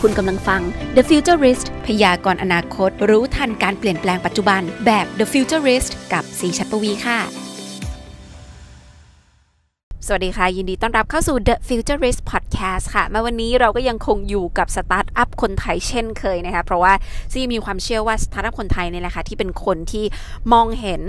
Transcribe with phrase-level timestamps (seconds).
[0.00, 0.60] คุณกำลังฟัง
[0.96, 7.18] The Futurist พยากรณ์อนาคต รู้ทันการเปลี่ยนแปลงปัจจุบัน แบบ The Futurist กับซี ฉัตรปวีณ์ค่ะ
[10.06, 16.92] สวัสดีค่ะ ยินดีต้อนรับเข้าสู่ The Futurist Podcast ค่ะ มาวันนี้เราก็ยังคงอยู่กับสตาร์ทอัพคนไทยเช่นเคยนะคะเพราะว่า
[17.32, 20.04] ซีมีความเชื่อว่าสตาร์ทอัพคนไทยเนี่ยแหละค่ะที่เป็นคนที่
[20.52, 21.02] มองเห็น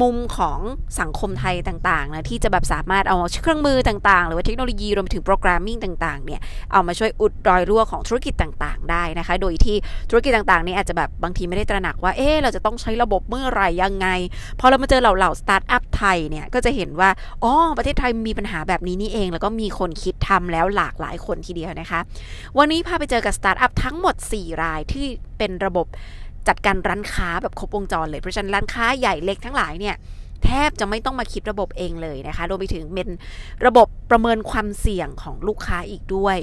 [0.00, 0.58] มุมของ
[1.00, 6.40] สังคมไทยต่างๆนะที่จะแบบสามารถเอาเครื่องมือต่างๆ หรือว่าเทคโนโลยีรวมถึง programming ต่างๆเนี่ย
[6.72, 9.76] เอามาช่วยอุดรอยรั่วของธุรกิจต่างๆ ได้นะคะ โดยที่
[10.10, 14.08] ธุรกิจต่างๆนี่อาจจะแบบบางทีไม่ได้ตระหนักว่าเอ๊เราจะต้องใช้ระบบเมื่อไหร่ยังไง
[14.60, 17.10] พอเรามาเจอเหล่าๆสตาร์ทอัพไทยเนี่ยก็จะเห็นว่า
[17.44, 22.00] อ๋อประเทศไทยมีปัญหาแบบนี้นี่เอง แล้วก็มีคนคิดทำแล้วหลากหลายคนทีเดียวนะคะ
[22.58, 25.06] วันนี้พาไปเจอกับสตาร์ทอัพทั้งหมด 4 รายที่
[25.38, 25.86] เป็นระบบ
[26.48, 29.96] จัดการร้านค้าแบบครบวงจรเลยเพราะฉะนั้นร้านค้าใหญ่เล็กทั้งหลายเนี่ย
[30.46, 33.08] แทบจะไม่ต้องมาคิดระบบเองเลยนะคะ รวมไปถึงเป็น
[33.66, 36.36] ระบบประเมินความเสี่ยงของลูกค้าอีกด้วย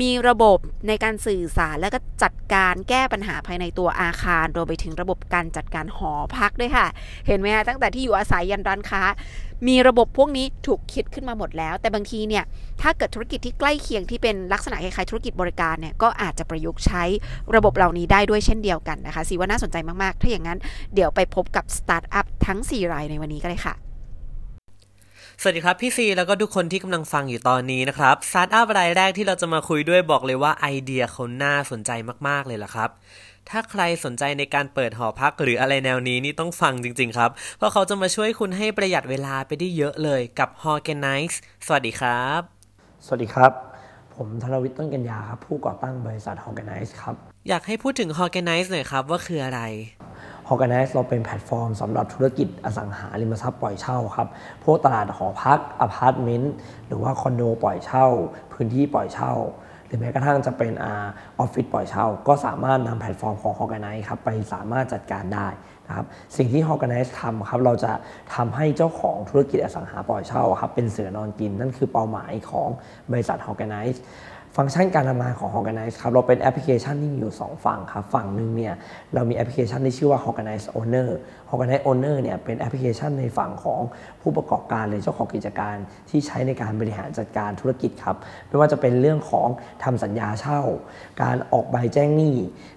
[0.00, 0.58] มีระบบ
[0.88, 6.86] ในการสื่อสารและก็จัดการแก้ปัญหาภายในตัวอาคาร รวมไปถึงระบบการจัดการหอพักด้วยค่ะ
[7.26, 9.02] เห็นไหมคะตั้งแต่ที่อยู่อาศัยยันร้านค้า
[9.68, 12.44] มีระบบพวกนี้ถูกคิดขึ้นมาหมดแล้ว แต่บางทีเนี่ย
[12.82, 17.02] ถ้าเกิดธุรกิจที่ใกล้เคียงที่เป็นลักษณะคล้ายๆธุรกิจบริการเนี่ยก็อาจจะประยุกต์ใช้
[17.54, 20.58] ระบบเหล่านี้ได้ด้วยเช่นเดียวกันนะคะสีว่าน่าสนใจมากๆ ถ้าอย่างนั้น
[20.94, 23.74] เดี๋ยวไปพบกับสตาร์ทอัพทั้ง 4 รายในวันนี้กันเลยค่ะ
[25.40, 31.90] สวัสดีครับ พี่ซีแล้วก็ทุกคนที่กำลังฟังอยู่ตอนนี้นะครับสตาร์ทอัพรายแรกที่เราจะมาคุยด้วยบอกเลยว่าไอเดียเขาน่าสนใจ
[32.28, 32.90] มากๆเลยล่ะครับ
[33.50, 42.40] ถ้าใครสนใจในการเปิดหอพักหรืออะไรแนวนี้นี่ต้องฟังจริง ๆ ครับ เพราะเขาจะมาช่วยคุณให้ประหยัดเวลาไปได้เยอะเลยกับ Organize สวัสดีครับ
[43.06, 43.52] สวัสดีครับ
[44.14, 47.14] ผมธนวิชญ์ต้นกันยาครับ ผู้ก่อตั้งบริษัท Organize ครับ
[47.48, 49.60] อยากให้พูดถึง Horganice หน่อยครับว่าคืออะไร
[50.52, 54.28] Organize เราเป็นแพลตฟอร์มสำหรับธุรกิจอสังหาริมทรัพย์ปล่อยเช่าครับ
[54.64, 56.54] พวกตลาดหอพักอพาร์ตเมนต์
[56.86, 58.06] หรือว่าคอนโดปล่อยเช่า
[58.52, 59.61] พื้นที่ปล่อยเช่าห
[59.92, 60.86] รือแม้กระทั่งจะเป็นอ
[61.38, 65.48] อฟฟิศปล่อยเช่า ก็สามารถนำแพลตฟอร์มของ Organize ครับไปสามารถจัดการได้
[65.88, 67.92] นะครับสิ่งที่ Organize ทำครับเราจะ
[68.34, 72.68] ทำให้เจ้าของธุรกิจอสังหาปล่อยเช่าครับเป็นเสือนอนกิน นั่นคือเป้าหมายของ
[73.12, 73.98] บริษัท Horganice
[74.56, 78.74] ฟังก์ชันการทำงานของ Organize ครับเราเป็นแอปพลิเคชันที่มีอยู่ 2 ฝั่งครับฝั่งหนึ่งเนี่ย
[79.14, 81.08] เรามีแอปพลิเคชันที่ชื่อว่า Horganice Owner
[81.52, 83.80] Horganice Owner เนี่ยเป็นแอปพลิเคชันในฝั่งของ
[84.22, 85.76] ผู้ประกอบการเลยเจ้าของกิจการ
[86.10, 88.16] ที่ใช้ในการบริหารจัดการธุรกิจครับ
[88.48, 89.48] ไม่ว่าจะเป็นเรื่องของ
[89.84, 90.60] ทำสัญญาเช่า
[91.22, 92.36] การออกใบแจ้งหนี้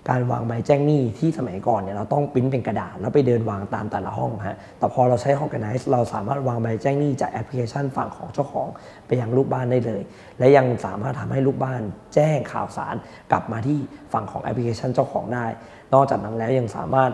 [0.09, 8.67] การวางใบแจ้งหนี้ที่สมัยก่อนเนี่ยเราต้องปริ้นเป็นกระดาษ แล้วไปเดินวางตามแต่ละห้องฮะ แต่พอเราใช้ Organize เราสามารถวางใบแจ้งหนี้จากแอปพลิเคชันฝั่งของเจ้าของ
[9.07, 10.01] ไปยังลูกบ้านได้เลย
[10.39, 11.81] และยังสามารถทำให้ลูกบ้าน
[12.15, 12.95] แจ้งข่าวสาร
[13.31, 13.77] กลับมาที่
[14.13, 15.45] ฝั่งของแอปพลิเคชันเจ้าของได้
[15.93, 17.11] นอกจากนั้นแล้วยังสามารถ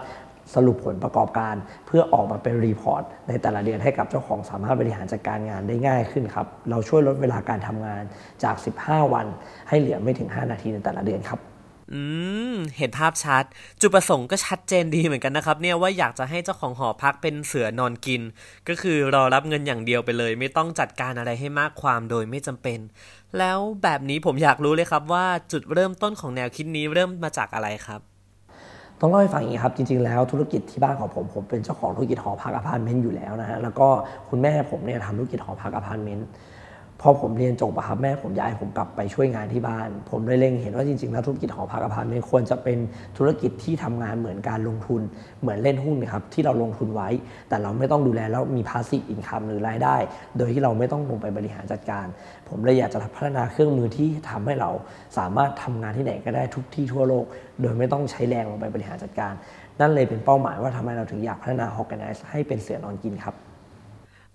[0.56, 1.56] สรุปผลประกอบการ
[1.88, 8.04] เพื่อออกมาเป็น report ในแต่ละเดือนให้กับเจ้าของสามารถบริหารจัดการงานได้ง่ายขึ้นครับ เราช่วยลดเวลาการทำงาน
[8.44, 9.28] จาก 15 วัน
[9.70, 11.42] ให้เหลือไม่ถึง 5 นาทีในแต่ละเดือนครับ
[11.94, 12.02] อื
[12.54, 13.44] ม เห็นภาพชัด
[13.82, 18.22] จุดประสงค์ก็ชัดเจนดีเหมือนกันนะครับ เนี่ยว่าอยากจะให้เจ้าของหอพักเป็นเสือนอนกิน
[18.68, 22.80] ก็คือรอรับเงินอย่างเดียวไปเลย ไม่ต้องจัดการอะไรให้มากความโดยไม่จำเป็น
[23.38, 28.11] แล้วแบบนี้ผมอยากรู้เลยครับว่าจุดเริ่มต้นของแนวคิดนี้เริ่มมาจากอะไรครับ
[29.02, 33.88] ต้องเล่าให้ฟังอีกครับ จริง ๆ แล้วธุรกิจที่บ้านของผม ผมเป็นเจ้าของธุรกิจหอพักอพาร์ตเมนต์อยู่แล้วนะฮะแล้วก็
[34.30, 36.28] คุณแม่ผมเนี่ยทำธุรกิจหอพักอพาร์ตเมนต์
[37.02, 42.78] พอผมเรียนจบอะครับแม่ผมย้ายผมกลับไปช่วยงานที่บ้าน ผมเลยเล็งเห็นว่าจริงๆแล้วธุรกิจหอพักอพาร์ตเมนต์ควรจะเป็น
[43.18, 45.02] ธุรกิจที่ทำงานเหมือนการลงทุน
[45.42, 47.10] เหมือนเล่นหุ้นนะครับที่เราลงทุนไว้
[47.50, 49.96] แต่เราไม่ต้องดูแลแล้วมี passive income หรือรายได้
[50.38, 52.06] โดยที่เราไม่ต้องลงไปบริหารจัดการ
[52.50, 54.70] ผมเลยอยากจะพัฒนาเครื่องมือที่ทำให้เรา
[55.18, 57.26] สามารถทำงานที่ไหนก็ได้ทุกที่ทั่วโลก
[57.62, 59.34] โดยไม่ต้องใช้แรงลงไปบริหารจัดการ
[59.80, 63.36] นั่นเลยเป็นเป้าหมายว่าทำไมเราถึงอยากพัฒนา Horganice ให้เป็นเสือนอนกินครับ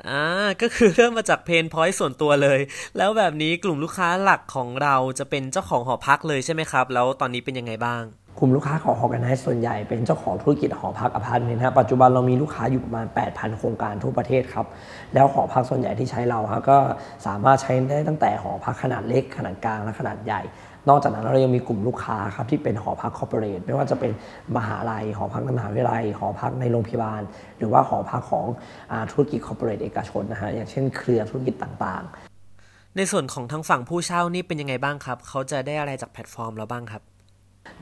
[0.09, 0.23] อ่า
[0.63, 2.61] ก็คือเริ่มมาจาก pain point ส่วนตัวเลย
[2.99, 8.05] แล้วแบบนี้กลุ่มลูกค้าหลักของเราจะเป็นเจ้าของหอพักเลยใช่ไหมครับ แล้วตอนนี้เป็นยังไงบ้าง
[8.39, 14.67] กลุ่มลูกค้าของ Horganice ส่วนใหญ่เป็นเจ้าของธุรกิจหอพักอพาร์ตเมนต์ฮะปัจจุบันเรามีลูกค้าอยู่ประมาณ 8,000 โครงการทั่วประเทศครับ
[15.15, 16.79] แล้วหอพักส่วนใหญ่ที่ใช้เราครับก็
[17.27, 20.43] สามารถใช้ได้ตั้งแต่หอพักขนาดเล็กขนาดกลางและขนาดใหญ่
[20.89, 24.13] นอกจากนั้นเรายังมีกลุ่มลูกค้าครับที่เป็นหอพัก corporate ไม่ว่าจะเป็น
[24.57, 27.23] มหาลัย หอพักในมหาวิทยาลัย หอพักในโรงพยาบาล
[27.59, 28.47] หรือว่าหอพักของ
[28.93, 37.03] อธุรกิจ corporate เอกชนนะฮะอย่างเช่นเครือธุรกิจต่างๆ ในส่วนของทางฝั่งผู้เช่านี่เป็นยังไงบ้างครับ เขาจะได้อะไรจากแพลตฟอร์มเราบ้างครับ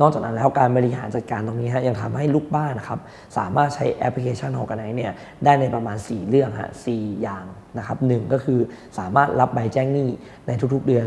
[0.00, 2.98] นอกจากนั้นแล้วการบริหารจัดการตรงนี้ฮะยังทำให้ลูกบ้านนะครับ
[3.38, 5.12] สามารถใช้แอปพลิเคชัน Organize เนี่ย
[5.44, 6.86] ได้ในประมาณ 4 เรื่องฮะส
[7.22, 7.44] อย่าง
[7.78, 8.60] นะครับหก็คือ
[8.98, 10.08] สามารถรับใบแจ้งหนี้
[10.46, 11.06] ในทุกๆเดือน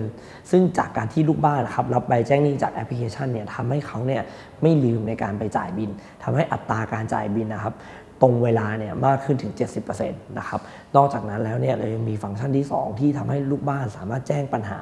[0.52, 4.22] ซึ่งจากการที่ลูกบ้านนะครับรับใบแจ้งหนี้จากแอปพลิเคชันเนี่ยทำให้เขาเนี่ย
[4.62, 5.90] ไม่ลืมในการไปจ่ายบิน
[6.24, 7.76] ทำให้อัตราการจ่ายบินนะครับ
[8.22, 9.54] ตรงเวลาเนี่ยมากขึ้นถึง
[9.90, 10.62] 70%นะครับ
[10.96, 14.80] นอกจากนั้นแล้วเนี่ยเรายังมีฟังก์ชันที่ 2 ที่ทำให้ลูกบ้านสามารถแจ้งปัญหา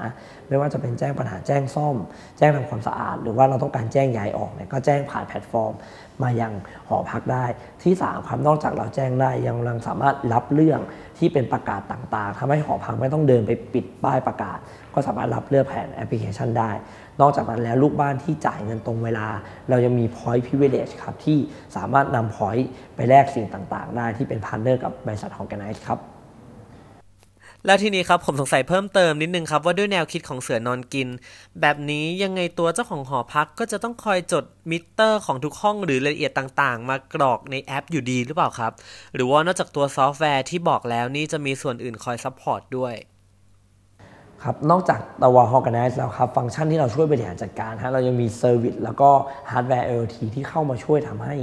[0.48, 1.96] ไม่ว่าจะเป็นแจ้งปัญหาแจ้งซ่อม
[2.38, 5.74] แจ้งทำความสะอาด หรือว่าเราต้องการแจ้งย้ายออกเนี่ยก็แจ้งผ่านแพลตฟอร์ม
[6.24, 6.54] มายัง
[6.88, 7.46] หอพักได้
[7.84, 10.80] ที่3ครับนอกจากเราแจ้งได้ยังรังสามารถรับเรื่อง
[11.18, 14.58] ที่เป็นประกาศต่างๆทำให้หอพักไม่ต้องเดินไปติดป้ายประกาศ
[14.94, 16.72] ก็สามารถรับเรื่องผ่านแอปพลิเคชันได้
[17.22, 19.28] นอกจากนั้นแล้วลูกบ้านที่จ่ายเงินตรงเวลา
[19.69, 21.38] เรายังมี point privilege ครับที่
[21.75, 22.63] สามารถนำ point
[22.96, 26.00] ไปแลกสิ่งต่างๆ ได้ที่เป็น partner กับบริษัท Horganice ครับ
[27.66, 31.08] แล้วทีนี้ครับผมสงสัยเพิ่มเติมนิดนึงครับว่าด้วยแนวคิดของเสือนอนกิน
[31.62, 38.72] แบบนี้ยังไงตัวเจ้าของหอพักก็จะต้องคอยจดมิเตอร์ของทุกห้องหรือรายละเอียดต่างๆ มากรอกในแอปอยู่ดีหรือเปล่าครับ
[39.16, 42.94] หรือว่านอกจากตัวซอฟต์แวร์ที่บอกแล้วนี่จะมีส่วนอื่นคอย support ด้วย
[44.48, 49.10] ครับนอกจากตัว Horganice แล้วครับ ฟังก์ชันที่เราช่วยบริหารจัดการฮะเรายังมี service แล้วก็
[49.52, 51.36] ฮาร์ดแวร์ IoT ที่เข้ามาช่วยทำให้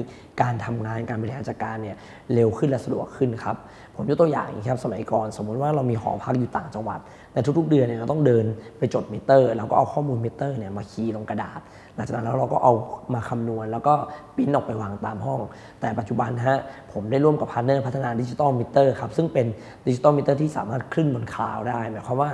[0.43, 1.97] การทำงานการบริหารจัดการเนี่ย
[2.35, 3.57] เร็วขึ้นและสะดวกขึ้นครับ
[3.97, 7.01] ผมยกตัวอย่างอย่างครับสมัยก่อน สมมุติว่าเรามีหอพักอยู่ต่างจังหวัด
[7.33, 8.45] แต่ทุกๆเดือนเนี่ยเราต้องเดิน
[8.79, 11.61] ไปจดมิเตอร์แล้วก็เอาข้อมูลมิเตอร์เนี่ยมาคีย์ลงกระดาษ
[11.97, 12.73] หลังจากนั้นแล้วเราก็เอา
[13.15, 13.95] มาคำนวณ แล้วก็
[14.37, 15.41] ปริ้นออกไปวางตามห้อง
[15.81, 16.59] แต่ปัจจุบันฮะ
[16.93, 19.47] ผมได้ร่วมกับ partner พัฒนา digital meter ครับซึ่งเป็น
[19.87, 22.31] digital meter ที่สามารถขึ้นบน cloud ได้หมายความว่า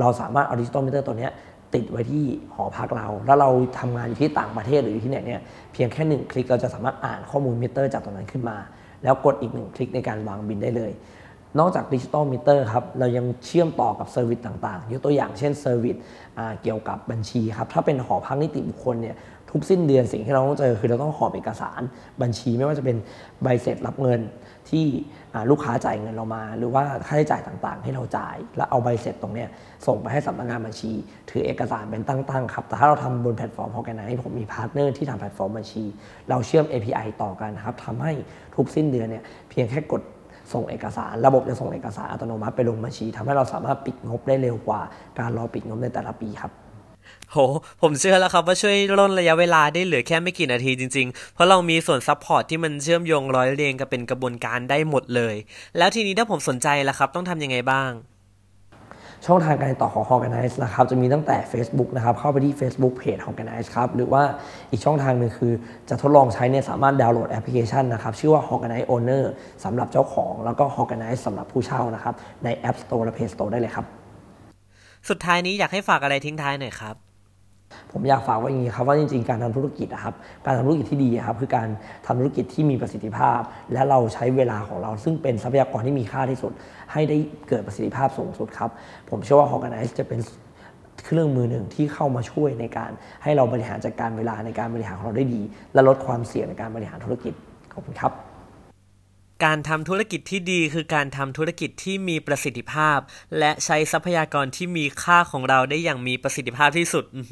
[0.00, 1.28] เราสามารถเอา digital meter ตัวนี้
[1.74, 2.24] ติดไว้ที่
[2.54, 5.40] หอพักเรา แล้วเราทำงานอยู่ที่ต่างประเทศหรืออยู่ที่ไหนเนี่ย
[5.72, 8.56] เพียงแค่หนึ่งคลิกเราจะสามารถอ่านข้อมูลมิเตอร์จากตรงนั้นขึ้นมา
[9.02, 10.92] แล้วกดอีกหนึ่งคลิกในการวางบิลได้เลย
[11.58, 15.96] นอกจาก digital meter ครับเรายังเชื่อมต่อกับ service ต่างๆ ยกตัวอย่างเช่น service
[16.62, 19.16] เกี่ยวกับบัญชีครับถ้าเป็นหอพักนิติบุคคลเนี่ย
[19.50, 21.80] ทุกสิ้นเดือนสิ่งที่เราต้องเจอคือเราต้องหอบเอกสาร
[22.22, 22.96] บัญชีไม่ว่าจะเป็น
[23.42, 24.20] ใบเสร็จรับเงิน
[24.70, 24.86] ที่
[25.50, 29.48] ลูกค้าจ่ายเงินเรามา หรือว่าค่าใช้จ่ายต่างๆ ให้เราจ่าย แล้วเอาใบเสร็จตรงเนี้ย
[29.86, 30.92] ส่งไปให้สำนักงานบัญชี
[31.30, 35.84] ถือเอกสารเป็นตั้งๆครับแต่ถ้าเราทำบนแพลตฟอร์ม Horganice ผมมี partner ที่ทำแพลตฟอร์มบัญชี
[36.30, 38.12] เราเชื่อม API ต่อกันครับทำให้
[38.56, 40.02] ทุกสิ้นเดือนเนี่ยเพียงแค่กด
[40.52, 44.80] ส่งเอกสาร ระบบจะส่งเอกสารอัตโนมัติไปลงบัญชีทำให้เราสามารถปิดงบได้เร็วกว่า
[45.18, 46.52] การรอปิดงบในแต่ละปีครับ
[47.34, 47.40] โห
[47.82, 55.34] ผมเชื่อแล้วครับว่าช่วยร่นระยะเวลาได้เหลือแค่ไม่กี่นาทีจริงๆ เพราะเรามีส่วน support ที่มันเชื่อมโยงร้อยเรียงกันเป็นกระบวนการได้หมดเลย
[55.78, 57.92] แล้วทีนี้ถ้าผมสนใจล่ะครับ ต้องทำยังไงบ้าง
[59.26, 64.22] ช่องทางการติดต่อของ Organize นะครับ จะมีตั้งแต่ Facebook นะครับ เข้าไปที่ Facebook Page Organize ครับ หรือว่า
[64.70, 65.52] อีกช่องทางหนึ่งคือ
[65.88, 69.24] จะทดลองใช้เนี่ยสามารถดาวน์โหลดแอปพลิเคชันนะครับ ชื่อว่า Organize Owner
[69.64, 72.14] สำหรับเจ้าของ แล้วก็ Organize สำหรับผู้เช่านะครับ
[72.44, 73.86] ใน App Store และ Play Store ได้เลยครับ
[75.08, 77.03] สุดท้ายนี้อยากให้ฝากอะไรทิ้งท้ายหน่อยครับ
[77.92, 80.14] ผมอยากฝากไว้อย่างนี้ครับว่าจริงๆ การทำธุรกิจนะครับ
[80.46, 81.68] การทำธุรกิจที่ดีครับคือการ
[82.06, 83.40] ทำธุรกิจที่มีประสิทธิภาพ
[83.72, 86.52] และเราใช้เวลาของเราซึ่งเป็นทรัพยากรที่มีค่าที่สุด
[86.92, 87.16] ให้ได้
[87.48, 88.70] เกิดประสิทธิภาพสูงสุดครับ
[89.10, 90.20] ผมเชื่อว่า Organize จะเป็น
[91.04, 92.90] เครื่องมือหนึ่งที่เข้ามาช่วยในการ
[93.22, 95.42] ให้เราบริหารจัดการเวลาในการบริหารของเราได้ดี
[95.74, 97.34] และลดความเสี่ยงในการบริหารธุรกิจ
[97.72, 98.33] ขอบคุณครับ
[99.44, 102.98] การทำธุรกิจที่ดีคือการทำธุรกิจที่มีประสิทธิภาพ
[103.38, 107.22] และใช้ทรัพยากรที่มีค่าของเราได้อย่างมีประสิทธิภาพที่สุดอื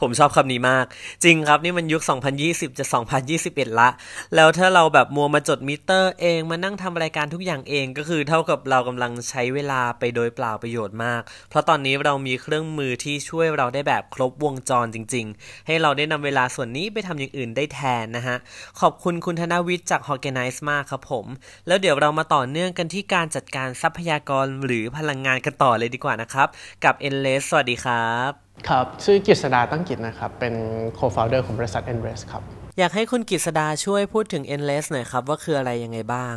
[0.00, 0.86] ผมชอบคำนี้มาก
[1.24, 2.02] จริงครับนี่มันยุค
[2.40, 2.84] 2020 จะ
[3.32, 3.88] 2021 ละ
[4.34, 18.36] แล้วถ้าเราแบบมัวมาจดมิเตอร์เองมานั่งทำรายการทุกอย่างเองก็คือเท่ากับเรากำลังใช้เวลาไปโดยเปล่าประโยชน์มาก เพราะตอนนี้เรามีเครื่องมือที่ช่วยเราได้แบบครบวงจรจริง ๆ ให้เราได้นำเวลาส่วนนี้ไปทำอย่างอื่นได้แทนนะฮะ
[18.80, 21.26] ขอบคุณคุณธนวิทย์จาก Organize มากครับผม
[21.66, 26.48] แล้วเดี๋ยวเรามาต่อเนื่องกันที่การจัดการทรัพยากรหรือพลังงานกันต่อเลยดีกว่านะครับ
[26.84, 28.30] กับ Endless สวัสดีครับ
[28.68, 30.54] ครับ ชื่อกฤษดาตั้งกิจนะครับ เป็น
[30.98, 32.42] co-founder ของบริษัท ENRES ครับ
[32.78, 36.36] อยากให้คุณกฤษฎาช่วยพูดถึง ENRES หน่อยครับ ว่าคืออะไรยังไงบ้าง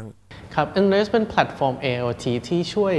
[0.55, 2.93] ครับ ENRES เป็นแพลตฟอร์ม IoT ที่ช่วย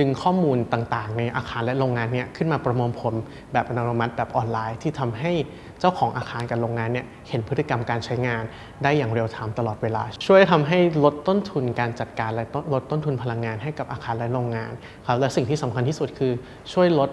[0.00, 3.14] ดึงข้อมูลต่างๆ ในอาคารและโรงงานเนี่ยขึ้นมาประมวลผล
[3.52, 5.32] แบบอัตโนมัติแบบออนไลน์ที่ทำให้
[5.80, 8.42] เจ้าของอาคารกับโรงงานเนี่ยเห็นพฤติกรรมการใช้งาน
[8.82, 14.72] ได้อย่าง real-time ตลอดเวลา ช่วยทำให้ลดต้นทุนการจัดการและลดต้นทุนพลังงานให้กับอาคารและโรงงาน
[15.06, 16.32] ครับและสิ่งที่สำคัญที่สุดคือ
[16.72, 17.10] ช่วยลด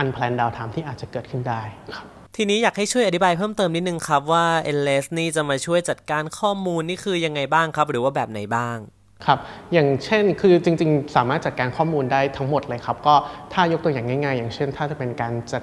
[0.00, 1.62] unplanned downtime ที่อาจจะเกิดขึ้นได้
[1.96, 2.06] ครับ
[2.36, 8.78] ทีนี้อยากให้ช่วยอธิบายเพิ่มเติมนิดนึงครับว่า Endless นี่จะมาช่วยจัดการข้อมูลนี่คือยังไงบ้างครับ หรือว่าแบบไหนบ้าง
[9.26, 9.38] ครับ
[9.72, 13.14] อย่างเช่นคือจริง ๆ สามารถจัดการข้อมูลได้ทั้งหมดเลยครับ ก็
[13.52, 15.62] ถ้ายกตัวอย่างง่าย ๆ อย่างเช่น ถ้าจะเป็นการจัด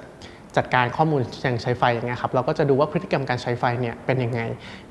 [0.56, 4.40] จัดการข้อมูลอย่างใช้ไฟอย่างเงี้ยครับเราก็จะดูว่าพฤติกรรมการใช้ไฟเนี่ยเป็นยังไง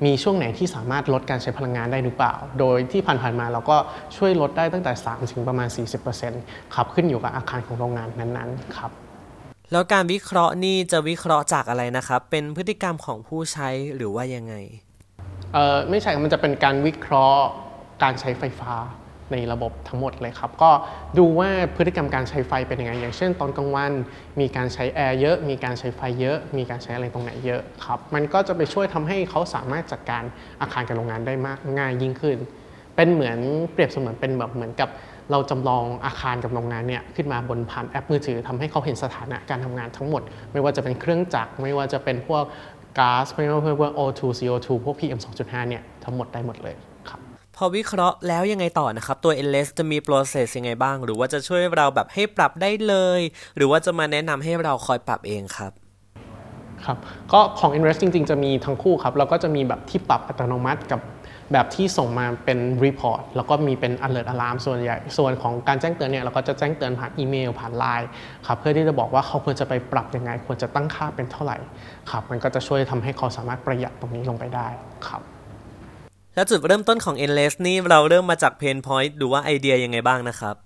[0.04, 3.76] มีช่วงไหนที่สามารถลดการใช้พลังงานได้หรือเปล่า โดยที่ผ่านๆมาเราก็
[4.16, 5.68] ช่วยลดได้ตั้งแต่ 3 ถึงประมาณ
[6.20, 8.90] 40%ครับขึ้นอยู่กับอาคารของโรงงานนั้นๆครับ
[9.72, 14.54] แล้วการวิเคราะห์นี่จะวิเคราะห์จากอะไรนะครับ เป็นพฤติกรรมของผู้ใช้หรือว่ายังไง
[15.52, 17.44] เอ่อไม่ใช่มันจะเป็นการวิเคราะห์
[18.02, 18.74] การใช้ไฟฟ้า
[19.32, 20.70] ในระบบทั้งหมดเลยครับ ก็
[21.18, 23.92] ดูว่าพฤติกรรมการใช้ไฟเป็นยังไง อย่างเช่น ตอนกลางวัน
[24.40, 30.22] มีการใช้แอร์เยอะ มีการใช้ไฟเยอะ มีการใช้อะไรตรงไหนเยอะครับ มันก็จะไปช่วยทำให้เขาสามารถจัดการ
[30.60, 32.38] อาคารกับโรงงานได้มากง่ายยิ่งขึ้น
[32.96, 33.38] เป็นเหมือน
[33.72, 34.88] เปรียบเสมือนเป็นแบบเหมือนกับ
[35.30, 42.44] เราจำลองอาคารกับโรงงานเนี่ยขึ้นมาบนผ่านแอปมือถือทำให้เขาเห็นสถานะการทำงานทั้งหมด ไม่ว่าจะเป็นเครื่องจักรไม่ว่าจะเป็นพวก
[42.98, 46.76] ก๊าซไม่ว่าพวก O2 CO2 พวก PM 2.5เนี่ยทั้งหมดได้หมดเลย
[47.56, 53.20] พอวิเคราะห์แล้วยังไงต่อนะครับ ตัว LS จะมี process ยังไงบ้าง หรือว่าจะช่วยเราแบบให้ปรับได้เลย
[53.56, 55.72] หรือว่าจะมาแนะนำให้เราคอยปรับเองครับ
[56.84, 56.98] ครับ
[57.32, 61.00] ก็ของ Invest จริง ๆ จะมีทั้งคู่ครับ แล้วก็จะมีแบบที่ปรับอัตโนมัติกับ
[61.52, 68.08] แบบที่ส่งมาเป็น report แล้วก็มีเป็น alert alarm ส่วนใหญ่ ส่วนของการแจ้งเตือนเนี่ยเราก็จะแจ้งเตือนผ่านอีเมลผ่านไลน์
[68.46, 71.56] ครับเพื่อที่จะบอกว่าเขาควรจะไปปรับยังไง ควรจะตั้งค่าเป็นเท่าไหร่
[72.10, 74.68] ครับมันก็จะช่วยทำให้เขาสามารถประหยัดตรงนี้ลงไปได้
[75.08, 75.33] ครับ
[76.34, 80.56] แล้วจุดเริ่มต้นของ Endless นี่เราเริ่มมาจาก Pain Point หรือว่าไอเดียยังไงบ้างนะครับ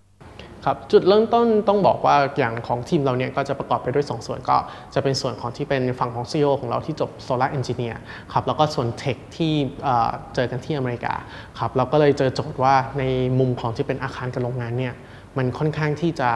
[0.65, 4.57] ครับจุดเริ่มต้นต้องบอกว่าอย่างของทีมเราเนี่ยก็จะประกอบไปด้วย 2 ส่วนก็
[4.95, 7.97] จะเป็นส่วนของที่เป็นฝั่งของ CEO ของเราที่จบ Solar Engineer
[8.33, 9.53] ครับแล้วก็ส่วน Tech ที่
[9.85, 11.15] เอ่อเจอกันที่อเมริกา
[11.59, 13.05] ครับเราก็เลยเจอโจทย์ว่าใน
[13.39, 14.95] มุมของที่เป็นอาคารกับโรงงานเนี่ย
[15.39, 16.31] มันค่อนข้างที่จะ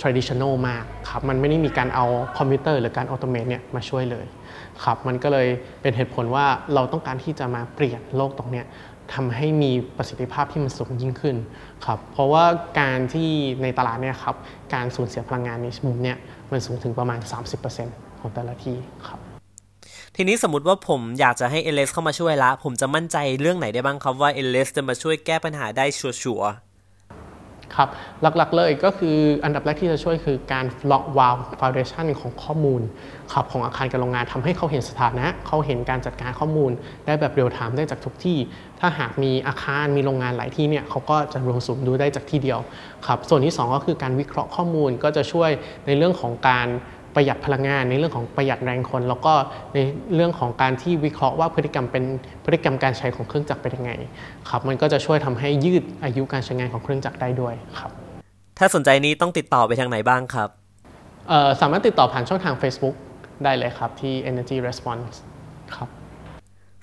[0.00, 2.06] traditional มากครับมันไม่ได้มีการเอา
[2.38, 4.26] คอมพิวเตอร์หรือการออโตเมตเนี่ยมาช่วยเลย
[4.84, 5.48] ครับมันก็เลย
[5.82, 8.66] เป็นเหตุผลว่าเราต้องการที่จะมาเปลี่ยนโลกตรงเนี้ย
[9.14, 11.36] ทำให้มีประสิทธิภาพที่มันสูงยิ่งขึ้น
[11.86, 12.44] ครับเพราะว่า
[12.80, 13.30] การที่
[13.62, 14.36] ในตลาดเนี่ยครับ
[14.74, 16.16] การสูญเสียพลังงานในมุมเนี่ย
[16.52, 17.20] มันสูงถึงประมาณ
[17.70, 19.20] 30%ของแต่ละที่ครับ
[20.16, 26.50] ทีนี้สมมติว่าผมอยากจะให้ LS เลสเข้ามาช่วยละ ผมจะมั่นใจเรื่องไหนได้บ้างครับว่า LS จะมาช่วยแก้ปัญหาได้ชัวร์
[27.76, 27.88] ครับ
[28.22, 32.82] หลักๆเลยก็คืออันดับแรกที่จะช่วยคือการล็อกวาลฟาวเดชันของข้อมูล
[33.32, 36.70] ครับของอาคารกับโรงงานทำให้เขาเห็นสถานะ เขาเห็นการจัดการข้อมูล
[37.06, 38.38] ได้แบบเรียลไทม์ได้จากทุกที่
[38.80, 42.60] ถ้าหากมีอาคารมีโรงงานหลายที่เนี่ยเขาก็จะรวมสูบดูได้จากที่เดียว
[43.06, 45.50] ครับส่วนที่ 2 ก็คือการวิเคราะห์ข้อมูลก็จะช่วย
[45.86, 46.68] ในเรื่องของการ
[47.14, 49.32] ประหยัดพลังงาน ในเรื่องของประหยัดแรงคน แล้วก็
[49.74, 49.78] ใน
[50.14, 52.04] เรื่องของการที่วิเคราะห์ว่าพฤติกรรมเป็น
[52.44, 53.92] พฤติกรรมการใช้ของเครื่องจักรเป็นยังไง
[54.48, 60.48] ครับมันก็จะช่วยทำให้ยืดอายุการใช้งานของเครื่องจักรได้ด้วยครับๆถ้าสนใจนี้ต้องติดต่อไปทางไหนบ้างครับ
[61.28, 62.94] เอ่อสามารถติดต่อผ่านช่องทาง Facebook
[63.44, 65.14] ได้เลยครับที่ Energy Response
[65.74, 65.88] ครับ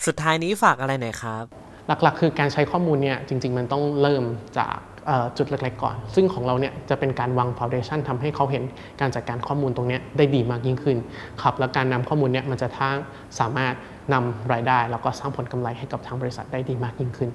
[0.06, 1.46] สุดท้ายนี้ฝากอะไรหน่อยครับ
[1.88, 4.24] หลักๆ คือการใช้ข้อมูลเนี่ยจริง ๆ มันต้องเริ่ม
[4.60, 4.97] จากเอ่อ
[5.38, 8.64] จุดเล็กๆก่อน ซึ่งของเราเนี่ยจะเป็นการวางพาวเดชันทำให้เขาเห็น
[9.02, 10.98] การจัดการข้อมูลตรงนี้ได้ดีมากยิ่งขึ้น
[11.42, 12.98] ครับแล้วการนำข้อมูลเนี่ยมันจะทั้ง
[13.40, 13.74] สามารถ
[14.14, 17.30] นำรายได้ แล้วก็สร้างผลกำไรให้กับทางบริษัทได้ดีมากยิ่งขึ้น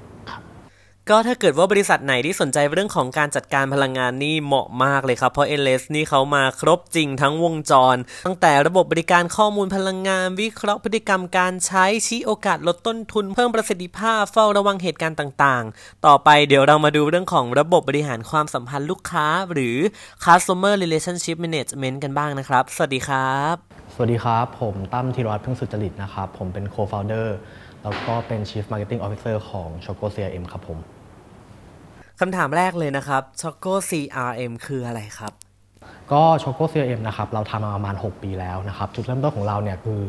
[1.10, 19.76] ก็ถ้าเกิดว่าบริษัทไหนที่สนใจเรื่องของการจัดการพลังงานนี่เหมาะมากเลยครับ เพราะ LS นี่เขามาครบจริงทั้งวงจร ตั้งแต่ระบบบริการข้อมูลพลังงาน วิเคราะห์พฤติกรรมการใช้ชี้โอกาสลดต้นทุน เพิ่มประสิทธิภาพเฝ้าระวังเหตุการณ์ต่างๆ ต่อไปเดี๋ยวเรามาดูเรื่องของระบบบริหารความสัมพันธ์ลูกค้า หรือ
[20.24, 23.54] customer relationship management กันบ้างนะครับ สวัสดีครับ
[23.94, 27.28] สวัสดีครับ ผมตั้มธีรวัฒน์พึ่งสุจริตนะครับผมเป็น co-founder
[27.84, 30.78] แล้วก็เป็น chief marketing officer ของ Choco CRM ครับผม
[32.24, 35.32] คำถามแรกเลยนะครับ Choco CRM คืออะไรครับ
[36.12, 40.00] ก็ Choco CRM นะครับเราทำมาประมาณ 6 ปีแล้วนะครับ จุดเริ่มต้นของเราเนี่ยคือ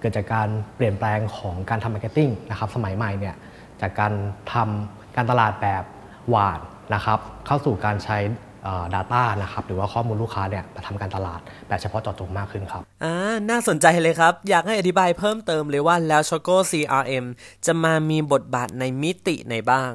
[0.00, 3.34] เกิดจากการเปลี่ยนแปลงของการทำ marketing นะครับสมัยใหม่เนี่ย
[3.80, 4.12] จากการ
[4.52, 5.84] ทำการตลาดแบบ
[6.30, 6.60] หว่าน
[6.94, 8.18] นะครับเข้าสู่การใช้
[8.64, 13.14] เอ่อ data นะครับหรือว่าข้อมูลลูกค้าเนี่ยมาทำการตลาดแบบเฉพาะเจาะจงมากขึ้นครับอ่า
[13.50, 17.24] น่าสนใจเลยครับ อยากให้อธิบายเพิ่มเติมเลยว่าแล้ว Choco CRM
[17.66, 19.90] จะมามีบทบาทในมิติไหนบ้าง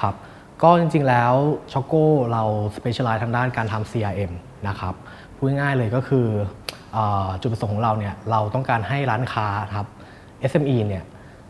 [0.00, 0.14] ครับ
[0.62, 1.32] ก็จริงๆแล้ว
[1.72, 1.94] Choco
[2.32, 2.42] เรา
[2.76, 4.32] specialize ทางด้านการทำ CRM
[4.68, 4.94] นะครับ
[5.36, 6.26] พูดง่ายๆเลยก็คือ
[6.96, 6.98] อ
[7.40, 9.86] จุดประสงค์ของเราเนี่ยเราต้องการให้ร้านค้าครับ
[10.50, 11.04] SME เนี่ย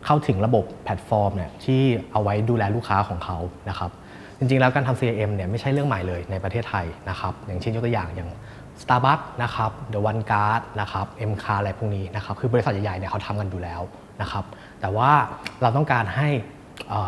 [0.05, 3.37] เข้าถึงระบบแพลตฟอร์มเนี่ยที่เอาไว้ดูแลลูกค้าของเขา
[3.69, 3.91] นะครับ
[4.37, 8.29] จริงๆ แล้วการทำ CRM เนี่ยไม่ใช่เรื่องใหม่เลยในประเทศไทยนะครับอย่างเช่นยกตัวอย่างอย่าง
[8.81, 13.81] Starbucks นะครับ The One Card นะครับ M Card อะไรพวกนี้นะครับคือบริษัทใหญ่ๆเนี่ยเขาทำกันอยู่แล้ว
[14.21, 14.43] นะครับ
[14.81, 15.11] แต่ว่า
[15.61, 16.29] เราต้องการให้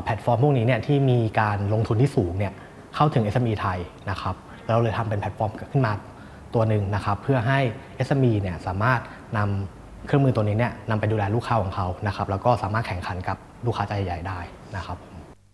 [0.03, 2.53] แพลตฟอร์มพวกนี้เนี่ยที่มีการลงทุนที่สูงเนี่ย
[2.95, 5.93] เข้าถึง SME ไทยนะครับแล้วเราเลยทำเป็นแพลตฟอร์มขึ้นมา
[6.53, 7.59] ตัวหนึ่งนะครับเพื่อให้
[8.07, 8.99] SME เนี่ยสามารถ
[9.37, 14.39] นำเครื่องมือตัวนี้เนี่ยนำไปดูแลลูกค้าของเขานะครับแล้วก็สามารถแข่งขันกับลูกค้าเจ้าใหญ่ได้
[14.75, 14.97] นะครับ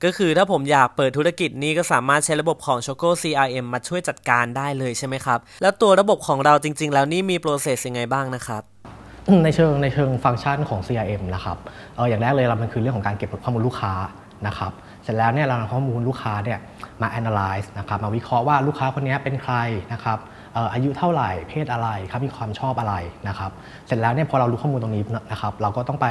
[0.03, 8.63] ก็คือถ้าผมอยากเปิดธุรกิจนี้ก็สามารถใช้ระบบของ Choco CRM มาช่วยจัดการได้เลยใช่ไหมครับ แล้วตัวระบบของเราจริง ๆ แล้วนี่มี process ยังไงบ้างนะครับ
[9.43, 11.57] ในเชิงในเชิงฟังก์ชันของ CRM นะครับ
[11.95, 13.93] เอออย่างแรกเลยเรามันคือเรื่องของการเก็บข้อมูลลูกค้า
[14.48, 14.71] นะครับ
[15.03, 16.59] เสร็จแล้วเนี่ยเรานำข้อมูลลูกค้าเนี่ย
[17.01, 19.55] มา analyze นะครับมาวิเคราะห์ว่าลูกค้าคนนี้เป็นใคร
[19.93, 20.19] นะครับ
[20.74, 22.95] อายุเท่าไหร่เพศอะไรครับมีความชอบอะไร
[23.27, 23.51] นะครับ
[23.88, 26.07] เสร็จแล้วเนี่ยพอเรารู้ข้อมูลตรงนี้นะครับเราก็ต้องไป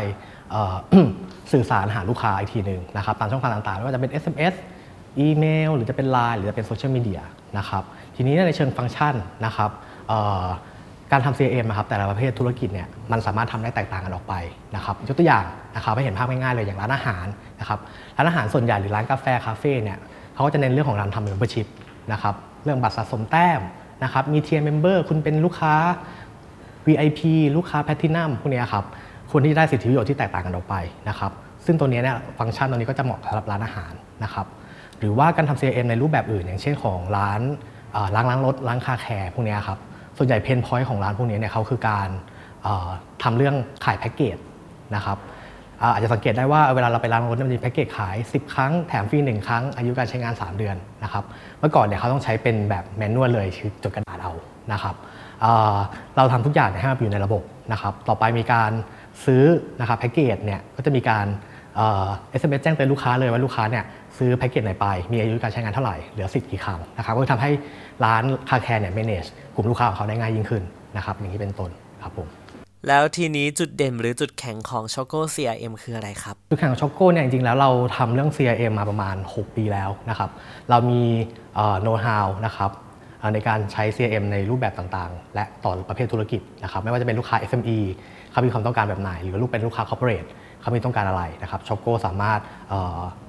[1.53, 4.55] สื่อสารหาลูกค้าอีกทีหนึ่งนะครับตามช่องทางต่างๆไม่ว่าจะเป็น SMS
[5.19, 7.21] อีเมล หรือจะเป็น Line หรือจะเป็นโซเชียลมีเดีย
[7.59, 7.83] นะครับ
[8.17, 9.71] ทีนี้ในเชิงฟังก์ชันนะครับ
[11.13, 14.35] การทำ CRM นะครับแต่ละประเภทธุรกิจเนี่ยมันสามารถทำได้แตกต่างกันออกไป
[14.77, 15.45] นะครับยกตัวอย่าง
[15.77, 17.27] นะครับให้เห็นภาพง่ายๆเลยอย่างร้านอาหาร
[17.61, 17.79] นะครับ
[18.17, 19.99] ร้านอาหารส่วนใหญ่หรือร้านกาแฟคาเฟ่เนี่ย
[20.35, 21.67] เขาก็จะเน้นเรื่องของการทำ membership
[22.13, 22.35] นะครับ
[22.65, 23.61] เรื่องบัตรสะสมแต้ม
[24.05, 25.75] นะครับมี tier member คุณเป็นลูกค้า
[26.87, 27.21] VIP
[27.57, 28.85] ลูกค้าแพ t ินัมพวกนี้ครับ
[29.31, 30.75] ควรที่จะได้สิทธิประโยชน์ที่แตกต่างกันออกไป
[31.09, 31.33] นะครับ
[31.67, 33.93] ซึ่งตัวนี้เนี่ยฟังก์ชันตัวนี้ก็จะเหมาะสำหรับร้านอาหาร
[34.25, 34.47] นะครับ
[34.99, 37.41] หรือว่าการทำ CRM ในรูปแบบอื่น อย่างเช่นของร้าน
[38.15, 39.79] ล้างล้างรถล้างคาแคร์พวกนี้ครับ
[40.19, 42.09] ส่วนใหญ่เพนพอยต์ของร้านพวกนี้เนี่ยเขาคือการ
[43.23, 44.37] ทำเรื่องขายแพ็กเกจ
[44.97, 45.19] นะครับ
[45.93, 51.25] อาจจะสังเกตได้ว่าเวลาเราไปร้านรถมันมีแพ็กเกจขาย 10 ครั้งแถมฟรี1ครั้ง อายุการใช้งาน 3 เดือนนะครับ
[51.59, 54.33] เมื่อก่อนเนี่ยเขาต้องใช้เป็นแบบแมนนวลเลยคือจดกระดาษเอา
[54.73, 54.95] นะครับ
[56.17, 58.71] เราทำทุกอย่างให้มันอยู่ในระบบนะครับต่อไปมีการ
[59.25, 59.45] ซื้อ
[59.81, 61.27] นะครับแพ็กเกจเนี่ยก็จะมีการ
[61.79, 63.85] SMS แจ้งเตือนลูกค้าเลยว่าลูกค้าเนี่ย
[64.19, 67.51] ซื้อแพ็กเกจไหนไป มีอายุการใช้งานเท่าไหร่ เหลือสิทธิ์กี่ครั้งนะครับก็ทำให้
[68.05, 70.63] ร้าน car care เนี่ย manage กลุ่มลูกค้าของเขาได้ง่ายยิ่งขึ้น
[70.97, 71.71] นะครับอย่างนี้เป็นต้น
[72.03, 72.29] ครับผม
[72.89, 78.31] แล้วทีนี้จุดเด่นหรือจุดแข็งของ c h o c o CRM คืออะไรครับ จุดแข็งของ c h o c o เนี่ยจริงๆ แล้วเราทำเรื่อง
[78.37, 80.31] CRM มาประมาณ 6 ปีแล้วนะครับ
[80.71, 81.03] เรามี
[81.83, 82.71] โน้ตฮาวนะครับ
[83.35, 87.79] ในการใช้ CRM ในรูปแบบต่างๆ และต่อประเภทธุรกิจนะครับไม่ว่าจะเป็นลูกค้า SME
[88.31, 90.29] เขามีความต้องการแบบไหน หรือลูกเป็นลูกค้า corporate
[90.61, 92.41] เขามีต้องการอะไรนะครับ Choco สามารถ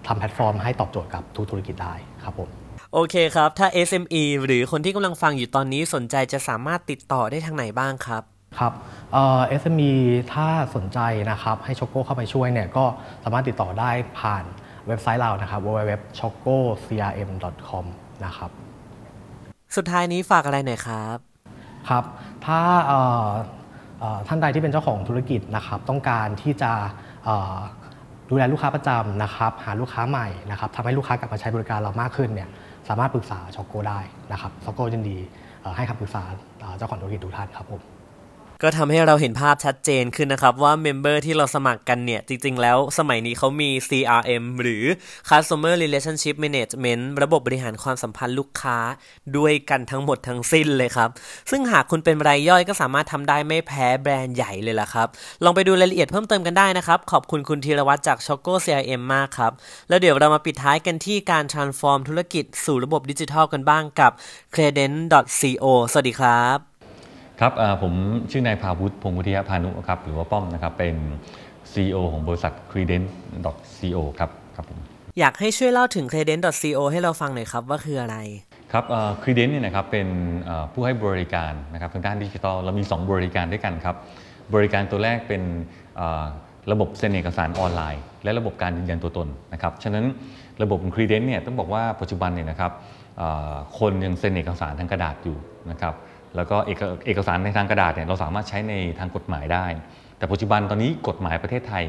[0.07, 1.93] ทำแพลตฟอร์มให้ตอบโจทย์กับทุกธุรกิจได้
[2.24, 2.50] ครับผม
[2.93, 8.24] โอเคครับ ถ้า SME หรือคนที่กำลังฟังอยู่ตอนนี้สนใจจะสามารถติดต่อได้ทางไหนบ้างครับ
[8.59, 8.74] ครับ
[9.13, 9.93] เอ่อ SME
[10.33, 11.00] ถ้าสนใจ
[11.31, 12.86] นะครับให้ Choco เข้าไปช่วยเนี่ยก็
[13.24, 14.43] สามารถติดต่อได้ผ่าน
[14.88, 17.86] เว็บไซต์เรานะครับ www.chococrm.com
[18.25, 18.50] นะครับ
[19.75, 21.17] สุดท้ายนี้ฝากอะไรหน่อยครับ
[21.89, 22.03] ครับ
[22.45, 22.62] ถ้า
[24.27, 26.71] ท่านใดที่เป็นเจ้าของธุรกิจนะครับ ต้องการที่จะ
[28.29, 32.49] ดูแลลูกค้าประจำนะครับหาลูกค้าใหม่นะครับทำให้ลูกค้ากลับมาใช้บริการเรามากขึ้นเนี่ย
[32.88, 33.99] สามารถปรึกษา Choco ได้
[34.31, 35.17] นะครับ Choco ยินดี
[35.77, 36.23] ให้คำปรึกษา
[36.77, 37.99] เจ้าของธุรกิจทุกท่านครับผม
[38.63, 44.84] ก็ทำให้เราเห็นภาพชัดเจนขึ้นนะครับ ว่า member ที่เราสมัครกันเนี่ย จริง ๆ แล้วสมัยนี้เขามี CRM หรือ
[45.30, 48.78] Customer Relationship Management ระบบบริหารความสัมพันธ์ลูกค้า
[49.38, 51.10] ด้วยกันทั้งหมดทั้งสิ้นเลยครับ
[51.51, 55.08] ซึ่งหากคุณเป็นรายย่อยก็สามารถทำได้ไม่แพ้แบรนด์ใหญ่เลยล่ะครับ
[55.44, 59.51] ลองไปดูรายละเอียดเพิ่มเติมกันได้นะครับ ขอบคุณคุณธีรวัตรจาก Choco CRM มากครับ
[59.89, 64.12] แล้วเดี๋ยวเรามาปิดท้ายกันที่การ transform ธุรกิจสู่ระบบดิจิทัลกันบ้างกับ
[64.54, 66.68] credent.co สวัสดีครับ
[67.43, 67.93] ครับผม
[68.32, 70.95] ชื่อนายภาวุฒิพงศ์วุฒิยพานุครับหรือว่าป้อมนะครับเป็น
[71.71, 74.80] CEO ของบริษัท Credent.co ครับครับผม
[75.19, 78.17] อยากให้ช่วยเล่าถึง Credent.co ให้เราฟังหน่อยครับว่าคืออะไร
[78.71, 78.84] ครับ
[79.21, 80.08] Credent เนี่ยนะครับเป็น
[80.73, 83.95] ผู้ให้บริการนะครับทางด้านดิจิทัลเรามี 2 บริการด้วยกันครับ
[84.56, 85.41] บริการตัวแรกเป็น
[86.71, 90.06] ระบบเซ็นเอกสารออนไลน์ และระบบการยืนยันตัวตนนะครับฉะนั้น
[90.63, 92.71] ระบบของ Credent เนี่ยต้องบอกว่าปัจจุบันเนี่ยนะครับ
[93.80, 95.38] คนยังเซ็นเอกสารทางกระดาษอยู่
[95.71, 95.95] นะครับ
[96.36, 99.65] แล้วก็เอกเอกสารในทางกระดาษเนี่ยเราสามารถใช้ในทางกฎหมายได้
[100.18, 101.86] แต่ปัจจุบันตอนนี้กฎหมายประเทศไทย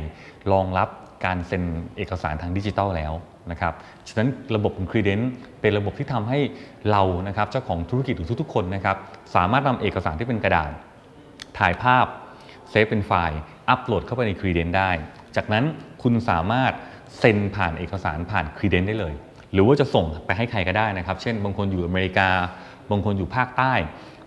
[0.53, 0.89] รองรับ
[1.25, 1.65] การเซ็น
[1.97, 3.13] เอกสารทางดิจิทัลแล้ว
[3.51, 3.75] นะครับ
[4.09, 5.25] ฉะนั้นระบบของ Credent
[5.61, 6.39] เป็นระบบที่ทำให้
[6.91, 8.97] เรานะครับเจ้าของธุรกิจหรือทุกๆคนนะครับ
[9.35, 10.71] สามารถนำเอกสารที่เป็นกระดาษ
[11.59, 12.07] ถ่ายภาพ
[12.71, 14.91] เซฟเป็นไฟล์อัปโหลดเข้าไปใน Credent ได้
[15.37, 15.65] จากนั้น
[16.03, 16.73] คุณสามารถ
[17.19, 19.15] เซ็นผ่านเอกสารผ่าน Credent ได้เลย
[19.53, 22.29] หรือว่าจะส่งไปให้ใครก็ได้นะครับ เช่น บางคนอยู่อเมริกา
[22.91, 23.75] บางคนอยู่ภาคใต้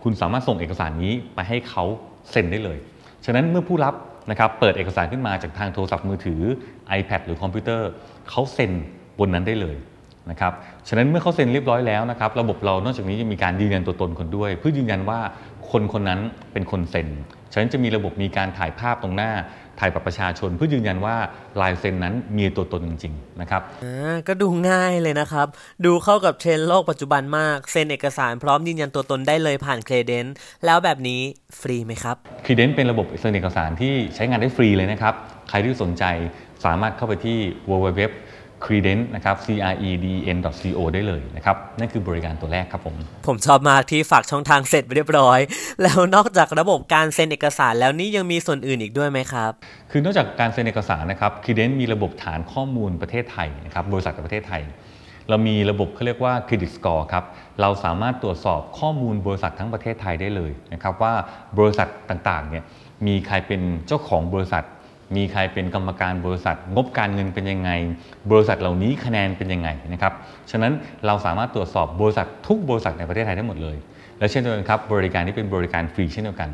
[0.03, 1.83] คุณสามารถส่งเอกสารนี้ไปให้เขา
[2.31, 2.77] เซ็นได้เลย
[3.25, 3.93] ฉะนั้นเมื่อผู้รับ
[4.31, 6.41] นะครับเปิดเอกสารขึ้นมาจากทางโทรศัพท์มือถือ
[6.99, 7.89] iPad หรือคอมพิวเตอร์
[8.29, 8.71] เขาเซ็น
[9.19, 9.75] บนนั้นได้เลย
[10.29, 10.53] นะครับ
[10.87, 15.19] ฉะนั้นเมื่อเขาเซ็นเรียบร้อยแล้วนะครับระบบเรานอกจากนี้จะมีการยืนยันตัวตนคนด้วย เพื่อยืนยันว่า
[15.71, 16.19] คนคนนั้น
[16.53, 17.07] เป็นคนเซ็น
[17.51, 19.31] ฉะนั้นจะมีระบบมีการถ่ายภาพตรงหน้า
[19.79, 21.15] ถ่ายบัตรประชาชนเพื่อยืนยันว่า
[21.61, 25.47] ลายเซ็นนั้นมีตัวตนจริงๆนะครับอ่าก็ดูง่ายเลยนะครับ
[25.85, 30.25] ดูเข้ากับเทรนด์โลกปัจจุบันมากเซ็นเอกสารพร้อมยืนยันตัวตนได้เลยผ่าน Creden
[30.65, 31.21] แล้วแบบนี้
[31.61, 35.13] ฟรีไหมครับ Creden เป็นระบบเซ็นเอกสารที่ใช้งานได้ฟรีเลยนะครับ
[35.49, 36.03] ใครที่สนใจ
[36.65, 37.37] สามารถเข้าไปที่
[37.69, 38.01] www
[38.65, 42.95] creden นะครับ c r e d e n c o ได้เลยนะครับ นั่นคือบริการตัวแรกครับผม
[43.27, 45.39] ผมชอบมากที่ฝากช่องทางเสร็จเรียบร้อย
[45.83, 49.51] แล้วนอกจากระบบการเซ็นเอกสารแล้วนี่ยังมีส่วนอื่นอีกด้วยไหมครับ
[49.91, 54.63] คือนอกจากการเซ็นเอกสารนะครับ Creden มีระบบฐานข้อมูลประเทศไทยนะครับบริษัทในประเทศไทย
[55.29, 57.25] เรามีระบบเขาเรียกว่าเครดิตสกอร์ครับ
[57.61, 61.13] เราสามารถตรวจสอบข้อมูลบริษัททั้งประเทศไทยได้เลยนะครับว่า
[61.59, 62.63] บริษัทต่างๆเนี่ย
[63.07, 64.63] มีใครเป็นเจ้าของบริษัท
[65.15, 67.69] มีใครเป็นกรรมการบริษัท งบการเงินเป็นยังไง
[68.31, 70.13] บริษัทเหล่านี้คะแนนเป็นยังไงนะครับ
[70.51, 70.71] ฉะนั้น
[71.05, 73.77] เราสามารถตรวจสอบบริษัททุกบริษัทในประเทศไทยได้หมดเลย
[74.19, 76.49] และเช่นเดียวกันครับบริการที่เป็นบริการฟรีเช่นเดียวกัน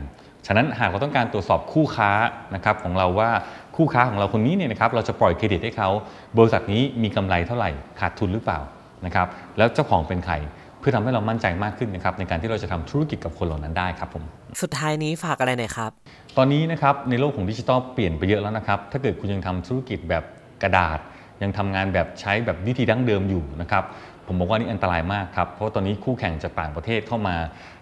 [0.47, 2.11] ฉะนั้นหากเราต้องการตรวจสอบคู่ค้า
[2.55, 3.29] นะครับของเราว่า
[3.75, 5.89] คู่ค้าของเราคนนี้เนี่ยนะครับเราจะปล่อยเครดิตให้เขา
[6.37, 7.69] บริษัทนี้มีกำไรเท่าไหร่
[7.99, 8.59] ขาดทุนหรือเปล่า
[9.05, 10.35] นะครับแล้วเจ้าของเป็นใคร
[10.79, 14.23] เพื่อทำให้เรามั่นใจมากขึ้นนะครับในการที่เราจะทำธุรกิจกับคนเหล่านั้นได้ครับผม
[14.61, 15.91] สุดท้ายนี้ฝากอะไรหน่อยครับ
[16.37, 20.23] ตอนนี้นะครับในโลกของดิจิทัลเปลี่ยนไปเยอะแล้วนะครับถ้าเกิดคุณยังทำธุรกิจแบบ
[20.63, 20.99] กระดาษ
[21.41, 23.83] ยังทำงานแบบใช้แบบวิธีดั้งเดิมอยู่นะครับ
[24.27, 27.35] ผมบอกว่านี่อันตรายมากครับ เพราะตอนนี้คู่แข่งจากต่างประเทศเข้ามา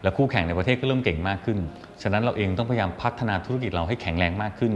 [0.04, 1.58] และคู่แข่งในประเทศก็เริ่มเก่งมากขึ้น
[2.02, 4.74] ฉะนั้นเราเองต้องพยายามพัฒนาธุรกิจเราให้แข็งแรงมากขึ้น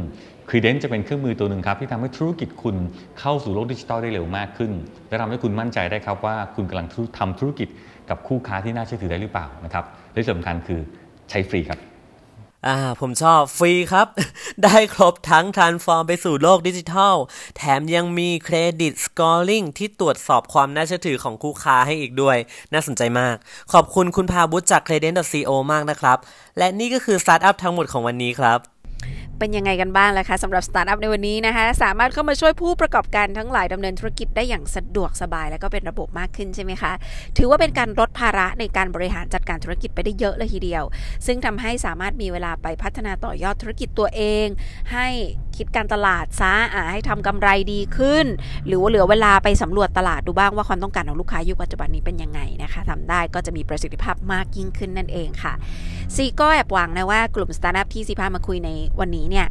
[0.49, 2.75] ค r ีเดนจะเป็นเครื่องมือตัวหนึ่งครับ ที่ทำให้ธุรกิจคุณ
[3.19, 4.71] เข้าสู่โลกดิจิทัลได้เร็วมากขึ้น
[5.09, 6.87] และทำให้คุณมั่นใจได้ครับว่าคุณกำลัง
[7.19, 7.67] ทำธุรกิจ
[8.09, 10.79] กับคู่ค้าที่น่าเชื่อถือได้หรือเปล่านะครับและสำคัญคือ
[11.29, 11.90] ใช้ฟรีครับ
[12.67, 14.07] อ่าผมชอบฟรีครับ
[14.63, 17.15] ได้ครบทั้ง transform ไปสู่โลกดิจิทัล
[17.55, 22.37] แถมยังมีเครดิตสกอร์ลิงที่ตรวจสอบความน่าเชื่อถือของคู่ค้าให้อีกด้วย
[22.73, 23.35] น่าสนใจมาก
[23.73, 26.17] ขอบคุณคุณพาบุตรจาก credent.co มากนะครับ
[26.57, 28.59] และนี่ก็คือสตาร์ทอัพทั้งหมดของวันนี้ครับ
[29.41, 36.91] เป็นยังไงกันบ้างล่ะคะสำหรับสตาร์ทอัพในวันนี้นะคะ สามารถเข้ามาช่วยผู้ประกอบการทั้งหลายดำเนินธุรกิจได้อย่างสะดวกสบาย และก็เป็นระบบมากขึ้นใช่ไหมคะ
[37.37, 40.83] ถือว่าเป็นการลดภาระในการบริหารจัดการธุรกิจไปได้เยอะเลยทีเดียว
[41.25, 44.45] ซึ่งทำให้สามารถมีเวลาไปพัฒนาต่อยอดธุรกิจตัวเอง
[44.93, 45.07] ให้
[45.57, 48.25] คิดการตลาดซะให้ทำกำไรดีขึ้น
[48.67, 55.53] หรือว่าเหลือเวลาไปสำรวจตลาดดูบ้างว่าความต้องการของลูกค้ายุคปัจจุบันนี้เป็นยังไงนะคะทำได้ก็จะมีประสิทธิภาพมากยิ่งขึ้นนั่นเองค่ะ
[56.15, 59.47] ซีก็แอบหวังนะว่ากลุ่มสตาร์ทอัพที่ซีพามาคุยในวันนี้เนี่ย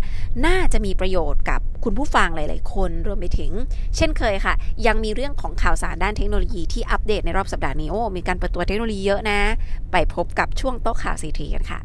[0.47, 3.53] น่าจะมีประโยชน์กับคุณผู้ฟังหลาย ๆ คนรวมไปถึง
[3.97, 4.55] เช่นเคยค่ะ
[4.87, 9.41] ยังมีเรื่องของข่าวสารด้านเทคโนโลยีที่อัปเดตในรอบสัปดาห์นี้โอ้มีการเปิดตัวเทคโนโลยีเยอะนะ
[9.93, 11.81] ไปพบกับช่วงโต๊ะข่าวซีทีกันค่ะ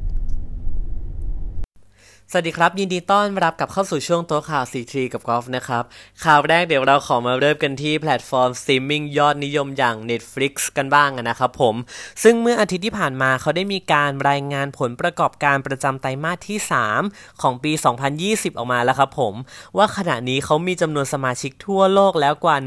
[2.37, 5.83] สวัสดีครับ ยินดีต้อนรับกับเข้าสู่ช่วงโต๊ะข่าวซีทีกับกอล์ฟนะครับ
[6.23, 11.75] ข่าวแรกเดี๋ยวเราขอมาเริ่มกันที่แพลตฟอร์มสตรีมมิ่งยอดนิยมอย่าง Netflix กันบ้างนะครับผม
[12.23, 16.57] ซึ่งเมื่ออาทิตย์ที่ผ่านมาเขาได้มีการรายงานผลประกอบการประจำไตรมาสที่
[16.99, 17.71] 3 ของปี
[18.15, 19.33] 2020 ออกมาแล้วครับผม
[19.77, 22.57] ว่าขณะนี้เขามีจำนวนสมาชิกทั่วโลกแล้วกว่า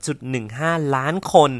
[0.00, 1.50] 195.15 ล้านคน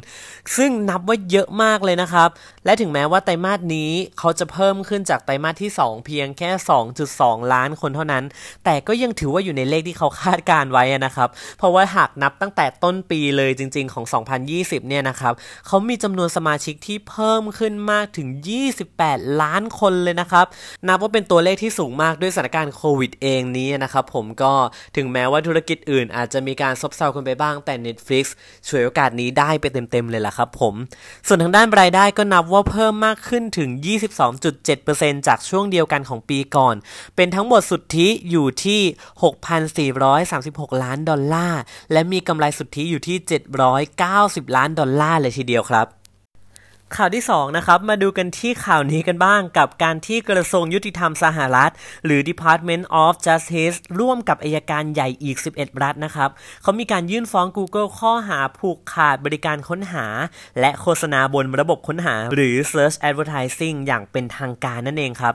[0.56, 2.28] ซึ่งนับว่าเยอะมากเลยนะครับ
[2.64, 6.50] และถึงแม้ว่าไตรมาสนี้เขาจะเพิ่มขึ้นจากไตรมาสที่ 2 เพียงแค่
[6.92, 8.24] 2.2 ล้านคนเท่านั้น
[8.64, 14.04] แต่ก็ยังถือว่าอยู่ในเลขที่เขาคาดการไว้นะครับ เพราะว่าหากนับตั้งแต่ต้นปีเลยจริง ๆ ของ
[14.46, 15.32] 2020 เนี่ยนะครับ
[15.66, 18.28] เขามีจำนวนสมาชิกที่เพิ่มขึ้นมากถึง
[18.84, 20.46] 28 ล้านคนเลยนะครับ
[20.88, 24.52] นับว่าเป็นตัวเลขที่สูงมากด้วยสถานการณ์โควิดเองนี้นะครับผมก็
[24.96, 28.24] ถึงแม้ว่าธุรกิจอื่น อาจจะมีการซบเซากันไปบ้างแต่ Netflix
[28.68, 30.74] ช่วยโอกาสนี้ได้ไปเต็มๆเลยล่ะครับผม
[31.26, 33.70] ส่วนทางด้านรายได้ก็นับว่าเพิ่มมากขึ้นถึง
[34.48, 36.74] 22.7%จากช่วงเดียวกันของปีก่อน
[37.16, 38.80] เป็นทั้งหมดสุทธิอยู่ที่
[40.02, 41.60] 6,436 ล้านดอลลาร์
[41.92, 43.16] และมีกำไรสุทธิอยู่ที่
[43.86, 45.86] 790 ล้านดอลลาร์เลยทีเดียวครับ
[46.96, 51.72] ข่าวที่2นะครับมาดูกันที่ข่าวนี้กันบ้างกับการที่กระทรวงยุติธรรมสหรัฐ
[52.04, 56.30] หรือ Department of Justice ร่วมกับอายการใหญ่อีก 11 รัฐนะครับ
[56.62, 60.06] เขามีการยื่นฟ้อง Google ข้อหาผูกขาดบริการค้นหา
[60.60, 65.34] และโฆษณาบนระบบค้นหา หรือ Search Advertising อย่างเป็นทางการนั่นเองครับ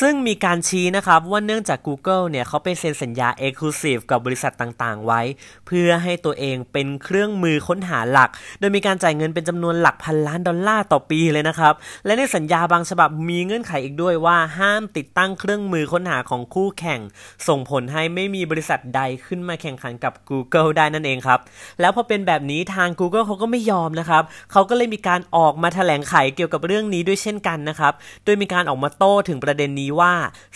[0.00, 5.20] ซึ่งมีการชี้นะครับว่าเนื่องจาก Google เนี่ยเขาไปเซ็นสัญญา Exclusive กับบริษัทต่างๆ ไว้
[5.66, 11.74] เพื่อให้ตัวเองเป็นเครื่องมือค้นหาหลัก โดยมีการจ่ายเงินเป็นจำนวนหลักพันล้านดอลลาร์ต่อปีเลยนะครับ
[12.06, 17.00] และในสัญญาบางฉบับมีเงื่อนไขอีกด้วยว่าห้ามติดตั้งเครื่องมือค้นหาของคู่แข่ง
[17.48, 21.40] ส่งผลให้ไม่มีบริษัทใดขึ้นมาแข่งขันกับ Google ได้นั่นเองครับ
[21.80, 24.22] แล้วพอเป็นแบบนี้ทาง Google เขาก็ไม่ยอมนะครับ
[24.52, 27.92] เขาก็เลยมีการออกมาแถลงไขเกี่ยวกับเรื่องนี้ด้วยเช่นกันนะครับ
[28.24, 30.12] โดยมีการออกมาโต้ถึงประเด็นนี้ว่า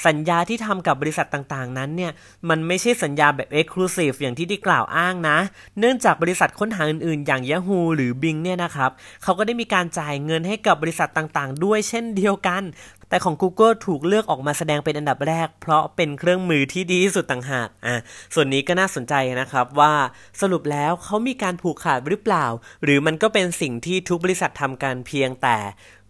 [0.07, 2.13] สัญญาที่ทำกับบริษัทต่างๆ นั้นเนี่ย
[2.49, 5.39] มันไม่ใช่สัญญาแบบ Exclusive อย่างที่ได้กล่าวอ้างนะ
[5.79, 8.91] เนื่องจากบริษัทค้นหาอื่นๆ อย่าง Yahoo หรือ Bing เนี่ยนะครับ
[9.23, 12.63] เขาก็ได้มีการจ่ายเงินให้กับบริษัทต่างๆ ด้วยเช่นเดียวกัน
[13.09, 17.97] แต่ของ Google ถูกเลือกออกมาแสดงเป็นอันดับแรก เพราะเป็นเครื่องมือที่ดีที่สุดต่างหากอะ
[18.35, 19.93] ส่วนนี้ก็น่าสนใจนะครับว่า
[20.41, 22.47] สรุปแล้วเขามีการผูกขาดหรือเปล่า
[22.85, 25.57] หรือมันก็เป็นสิ่งที่ทุกบริษัททำกันเพียงแต่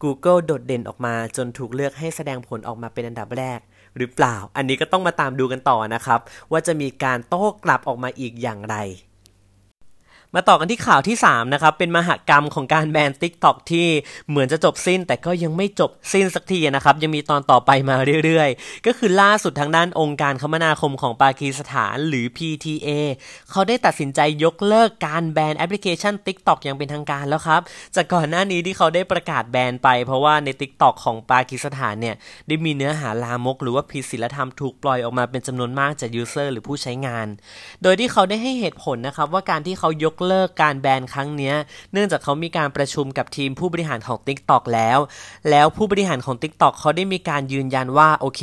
[0.03, 3.59] Google โดดเด่นออกมาจนถูกเลือกให้แสดงผลออกมาเป็นอันดับแรก
[3.97, 6.21] หรือเปล่า อันนี้ก็ต้องมาตามดูกันต่อนะครับ
[6.53, 8.77] ว่าจะมีการโต้กลับออกมาอีกอย่างไร
[10.37, 13.87] มาต่อกันที่ข่าวที่ 3 นะครับ เป็นมหกรรมของการแบน TikTok ที่
[14.29, 22.89] เหมือนจะจบสิ้น แต่ก็ยังไม่จบสิ้นสักทีนะครับ ยังมีตอนต่อไปมาเรื่อยๆ ก็คือล่าสุดทางด้านองค์การคมนาคมของปากีสถานหรือ PTA
[23.51, 27.61] เขาได้ตัดสินใจยกเลิกการแบนแอปพลิเคชัน TikTok อย่างเป็นทางการแล้วครับ
[27.97, 32.17] จากก่อนหน้านี้ที่เขาได้ประกาศแบนไป เพราะว่าใน TikTok ของปากีสถานเนี่ย
[32.49, 37.27] ได้มีเนื้อหาลามก หรือว่าผิดศีลธรรมถูกปล่อยออกมาเป็นจำนวนมากจาก user หรือผู้ใช้งาน
[37.83, 41.53] โดยที่เขาได้ให้เหตุผลนะครับว่าการที่เขายกเลิกการแบนครั้งนี้
[41.93, 44.99] เนื่องจากเขามีการประชุมกับทีมผู้บริหารของ TikTok แล้ว
[45.51, 48.43] แล้วผู้บริหารของ TikTok เขาได้มีการยืนยันว่าโอเค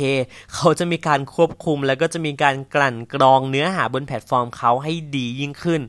[0.54, 5.80] เขาจะมีการควบคุม แล้วก็จะมีการกลั่นกรองเนื้อหาบนแพลตฟอร์มเขาให้ดียิ่งขึ้น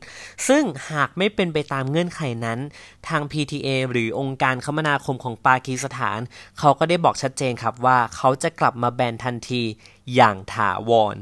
[0.48, 2.58] ซึ่งหากไม่เป็นไปตามเงื่อนไขนั้น
[3.08, 6.18] ทาง PTA หรือองค์การคมนาคมของปากีสถาน
[6.58, 9.62] เขาก็ได้บอกชัดเจนครับว่าเขาจะกลับมาแบนทันที
[10.14, 11.16] อย่างถาวร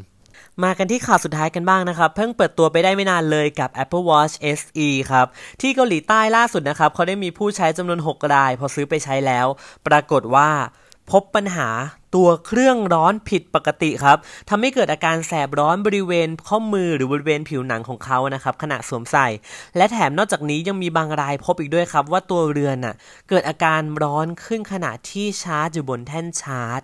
[0.65, 5.27] มากันที่ข่าวสุดท้ายกันบ้างนะครับ เพิ่งเปิดตัวไปได้ไม่นานเลยกับ Apple Watch SE ครับ
[5.61, 9.47] ที่เกาหลีใต้ล่าสุดนะครับ เขาได้มีผู้ใช้จำนวน 6 ราย พอซื้อไปใช้แล้ว
[9.87, 10.51] ปรากฏว่า
[11.11, 11.69] พบปัญหา
[12.15, 19.29] ตัวเครื่องร้อนผิดปกติครับทำให้เกิดอาการแสบร้อนบริเวณข้อมือหรือบริเวณผิวหนังของเขานะครับขณะสวมใส่
[19.77, 22.95] และแถมนอกจากนี้ยังมีบางรายพบอีกด้วยครับ ว่าตัวเรือนน่ะ
[23.29, 26.81] เกิดอาการร้อนขึ้นขณะที่ชาร์จอยู่บนแท่นชาร์จ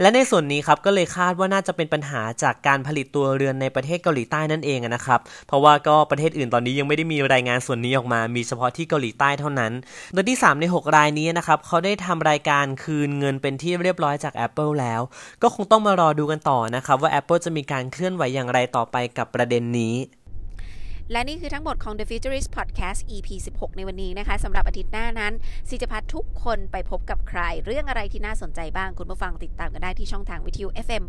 [0.00, 9.72] และในส่วนนี้ครับก็เลยคาดว่าน่าจะเป็นปัญหาจากการผลิตตัวเรือนในประเทศเกาหลีใต้นั่นเองนะครับ เพราะว่าก็ประเทศอื่นตอนนี้ยังไม่ได้มีรายงานส่วนนี้ออกมา มีเฉพาะที่เกาหลีใต้เท่านั้น
[10.12, 15.00] โดยที่ 3 ใน 6 รายนี้นะครับเขาได้ทำรายการคืนเงินเป็นที่เรียบร้อยจาก Apple แล้ว
[15.42, 19.94] ก็คงต้องมารอดูกันต่อนะครับว่า Apple จะมีการเคลื่อนไหวอย่างไรต่อไปกับประเด็นนี้
[21.12, 25.32] และนี่คือทั้งหมดของ The Futurist Podcast EP 16 ในวันนี้นะคะสำหรับอาทิตย์หน้านั้น
[25.68, 31.04] สิจะพาทุกคนไปพบกับใคร เรื่องอะไรที่น่าสนใจบ้างคุณผู้ฟังติดตามกันได้ที่ช่องทางวิทยุ FM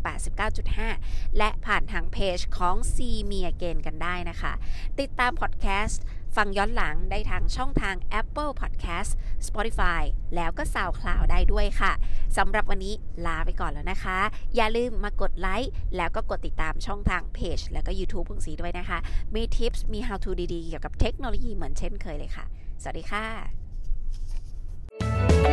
[0.66, 2.96] 89.5 และผ่านทางเพจของ C
[3.30, 4.52] มีเกนกันได้นะคะ
[5.00, 6.04] ติดตามพอดแคสต์
[6.36, 9.10] ฟังย้อนหลังได้ทางช่องทาง Apple Podcast
[9.46, 10.02] Spotify
[10.36, 11.92] แล้วก็ SoundCloud ได้ด้วยค่ะ
[12.36, 12.94] สำหรับวันนี้
[13.26, 14.18] ลาไปก่อนแล้วนะคะ
[14.56, 18.98] อย่าลืมมากดไลค์แล้วก็กดติดตามช่องทางเพจแล้วก็ YouTube ของสีด้วยนะคะ
[19.34, 22.44] มีทิปส์มี how to ดีๆ เกี่ยวกับเทคโนโลยีเหมือนเช่นเคยเลยค่ะ
[22.82, 23.20] สวัสดีค่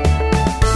[0.06, 0.09] ะ